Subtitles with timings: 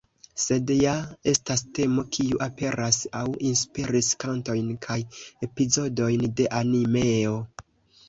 [0.43, 0.93] Sed ja
[1.31, 5.01] estas temo kiu aperas aŭ inspiris kantojn kaj
[5.51, 7.43] epizodojn de animeo.